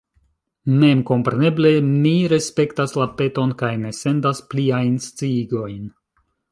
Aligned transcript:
Memkompreneble 0.83 1.73
mi 1.91 2.13
respektas 2.33 2.97
la 3.03 3.07
peton 3.21 3.55
kaj 3.63 3.73
ne 3.87 3.95
sendas 4.03 4.43
pliajn 4.55 5.01
sciigojn. 5.09 5.83